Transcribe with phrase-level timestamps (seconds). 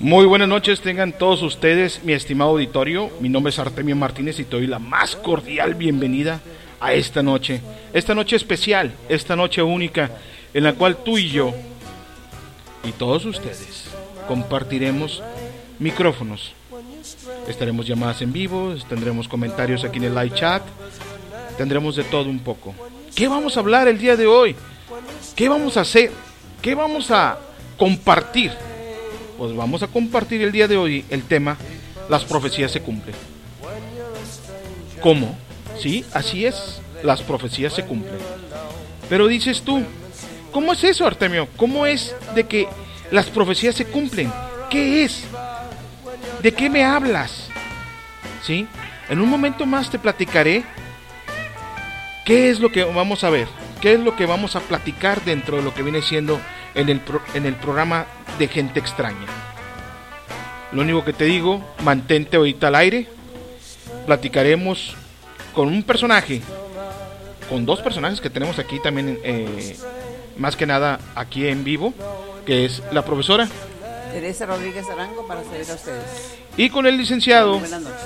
[0.00, 3.10] Muy buenas noches, tengan todos ustedes, mi estimado auditorio.
[3.20, 6.40] Mi nombre es Artemio Martínez y te doy la más cordial bienvenida
[6.80, 7.60] a esta noche.
[7.92, 10.10] Esta noche especial, esta noche única,
[10.54, 11.52] en la cual tú y yo
[12.82, 13.88] y todos ustedes
[14.26, 15.22] compartiremos
[15.78, 16.52] micrófonos.
[17.46, 20.62] Estaremos llamadas en vivo, tendremos comentarios aquí en el live chat,
[21.58, 22.74] tendremos de todo un poco.
[23.14, 24.56] ¿Qué vamos a hablar el día de hoy?
[25.36, 26.10] ¿Qué vamos a hacer?
[26.62, 27.38] ¿Qué vamos a
[27.76, 28.67] compartir?
[29.38, 31.56] Pues vamos a compartir el día de hoy el tema
[32.08, 33.14] Las profecías se cumplen.
[35.00, 35.38] ¿Cómo?
[35.78, 38.18] Sí, así es, las profecías se cumplen.
[39.08, 39.84] Pero dices tú,
[40.50, 41.46] ¿cómo es eso, Artemio?
[41.56, 42.66] ¿Cómo es de que
[43.12, 44.32] las profecías se cumplen?
[44.70, 45.22] ¿Qué es?
[46.42, 47.48] ¿De qué me hablas?
[48.42, 48.66] ¿Sí?
[49.08, 50.64] En un momento más te platicaré
[52.24, 53.46] qué es lo que vamos a ver,
[53.80, 56.40] qué es lo que vamos a platicar dentro de lo que viene siendo
[56.74, 57.00] en el,
[57.34, 58.06] en el programa
[58.38, 59.26] de Gente Extraña.
[60.72, 63.08] Lo único que te digo, mantente ahorita al aire.
[64.06, 64.94] Platicaremos
[65.54, 66.42] con un personaje,
[67.48, 69.76] con dos personajes que tenemos aquí también, eh,
[70.36, 71.94] más que nada aquí en vivo,
[72.46, 73.48] que es la profesora
[74.12, 76.38] Teresa Rodríguez Arango para servir a ustedes.
[76.56, 77.58] Y con el licenciado.
[77.58, 78.00] Buenas noches.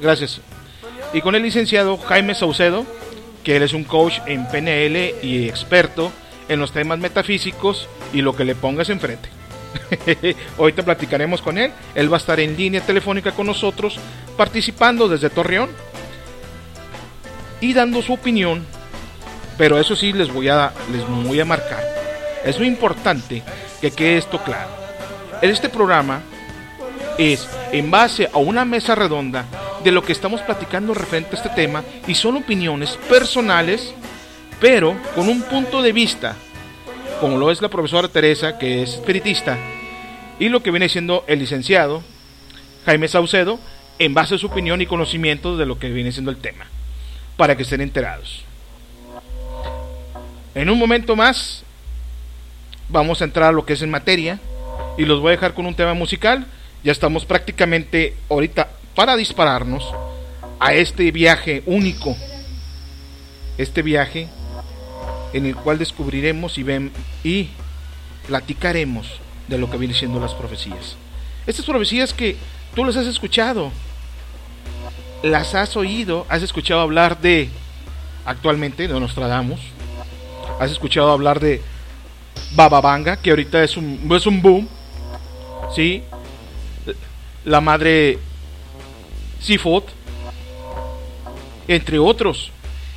[0.00, 0.40] Gracias.
[1.12, 2.86] Y con el licenciado Jaime Saucedo,
[3.42, 6.12] que él es un coach en PNL y experto
[6.48, 9.28] en los temas metafísicos y lo que le pongas enfrente.
[10.58, 11.72] Ahorita platicaremos con él.
[11.94, 13.98] Él va a estar en línea telefónica con nosotros,
[14.36, 15.70] participando desde Torreón
[17.60, 18.64] y dando su opinión.
[19.56, 21.82] Pero eso sí les voy a, les voy a marcar.
[22.44, 23.42] Es muy importante
[23.80, 24.70] que quede esto claro.
[25.42, 26.22] Este programa
[27.18, 29.44] es en base a una mesa redonda
[29.82, 33.94] de lo que estamos platicando referente a este tema y son opiniones personales,
[34.60, 36.36] pero con un punto de vista,
[37.20, 39.56] como lo es la profesora Teresa, que es espiritista,
[40.38, 42.02] y lo que viene siendo el licenciado
[42.86, 43.58] Jaime Saucedo,
[43.98, 46.66] en base a su opinión y conocimiento de lo que viene siendo el tema,
[47.36, 48.44] para que estén enterados.
[50.54, 51.64] En un momento más
[52.88, 54.40] vamos a entrar a lo que es en materia
[54.96, 56.46] y los voy a dejar con un tema musical.
[56.82, 59.84] Ya estamos prácticamente ahorita para dispararnos
[60.58, 62.16] a este viaje único.
[63.58, 64.28] Este viaje
[65.32, 66.92] en el cual descubriremos y, ven,
[67.24, 67.48] y
[68.26, 69.06] platicaremos
[69.46, 70.96] de lo que vienen siendo las profecías.
[71.46, 72.36] Estas profecías que
[72.74, 73.70] tú las has escuchado,
[75.22, 77.48] las has oído, has escuchado hablar de
[78.24, 79.60] actualmente de Nostradamus,
[80.60, 81.62] has escuchado hablar de
[82.54, 84.68] Bababanga, que ahorita es un, es un boom,
[85.74, 86.02] ¿sí?
[87.44, 88.18] La madre
[89.40, 89.88] Sifot,
[91.68, 92.50] entre otros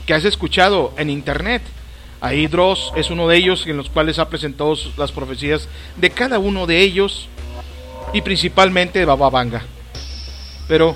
[0.06, 1.62] que has escuchado en internet.
[2.22, 5.68] Ahí Dross es uno de ellos en los cuales ha presentado las profecías
[5.98, 7.28] de cada uno de ellos
[8.14, 9.64] y principalmente de Baba Vanga.
[10.68, 10.96] Pero,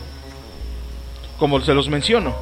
[1.40, 2.36] como se los menciono,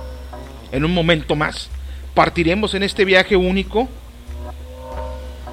[0.73, 1.69] en un momento más
[2.13, 3.88] partiremos en este viaje único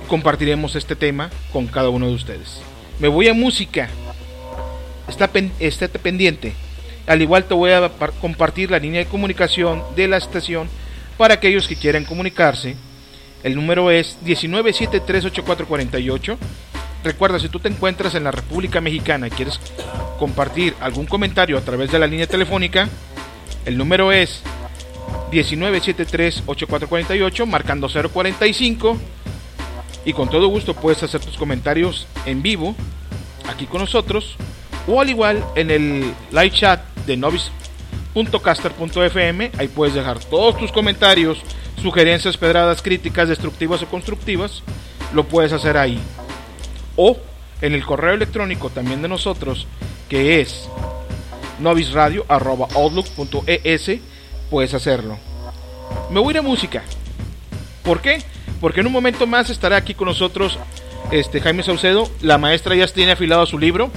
[0.04, 2.60] y compartiremos este tema con cada uno de ustedes.
[2.98, 3.88] Me voy a música.
[5.08, 5.52] Está, pen,
[6.02, 6.52] pendiente.
[7.06, 10.68] Al igual te voy a compartir la línea de comunicación de la estación
[11.16, 12.76] para aquellos que quieran comunicarse.
[13.42, 16.36] El número es 19738448.
[17.02, 19.58] Recuerda, si tú te encuentras en la República Mexicana y quieres
[20.18, 22.90] compartir algún comentario a través de la línea telefónica,
[23.64, 24.42] el número es
[25.32, 28.98] 19738448, marcando 045.
[30.04, 32.74] Y con todo gusto puedes hacer tus comentarios en vivo
[33.48, 34.36] aquí con nosotros
[34.86, 39.50] o al igual en el live chat de novice.caster.fm.
[39.58, 41.38] Ahí puedes dejar todos tus comentarios,
[41.80, 44.62] sugerencias, pedradas, críticas, destructivas o constructivas.
[45.14, 46.00] Lo puedes hacer ahí.
[46.96, 47.16] O
[47.60, 49.66] en el correo electrónico también de nosotros,
[50.08, 50.68] que es
[51.58, 53.90] novisradio.outlook.es,
[54.50, 55.18] puedes hacerlo.
[56.10, 56.82] Me voy a ir a música.
[57.82, 58.22] ¿Por qué?
[58.60, 60.58] Porque en un momento más estará aquí con nosotros
[61.10, 62.10] este Jaime Saucedo.
[62.20, 63.90] La maestra ya tiene afilado su libro.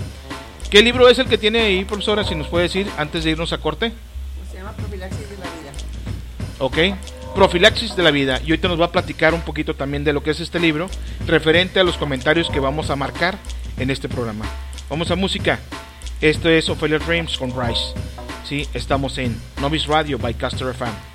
[0.69, 2.23] ¿Qué libro es el que tiene ahí, profesora?
[2.23, 3.93] Si nos puede decir antes de irnos a corte.
[4.51, 5.71] Se llama Profilaxis de la Vida.
[6.59, 6.77] Ok.
[7.35, 8.39] Profilaxis de la vida.
[8.45, 10.89] Y ahorita nos va a platicar un poquito también de lo que es este libro,
[11.25, 13.37] referente a los comentarios que vamos a marcar
[13.77, 14.45] en este programa.
[14.89, 15.59] Vamos a música.
[16.21, 17.93] Esto es Ophelia Dreams con Rice.
[18.45, 21.12] Sí, estamos en Novice Radio by Caster FM.